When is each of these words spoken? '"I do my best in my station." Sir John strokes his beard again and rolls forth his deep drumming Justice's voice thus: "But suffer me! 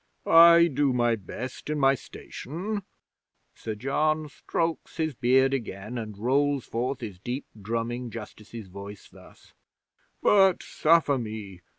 '"I 0.25 0.69
do 0.73 0.93
my 0.93 1.15
best 1.15 1.69
in 1.69 1.77
my 1.77 1.93
station." 1.93 2.81
Sir 3.53 3.75
John 3.75 4.29
strokes 4.29 4.97
his 4.97 5.13
beard 5.13 5.53
again 5.53 5.99
and 5.99 6.17
rolls 6.17 6.65
forth 6.65 7.01
his 7.01 7.19
deep 7.19 7.45
drumming 7.61 8.09
Justice's 8.09 8.65
voice 8.67 9.07
thus: 9.07 9.53
"But 10.23 10.63
suffer 10.63 11.19
me! 11.19 11.61